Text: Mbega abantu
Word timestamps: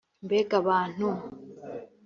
Mbega 0.25 0.53
abantu 0.61 1.07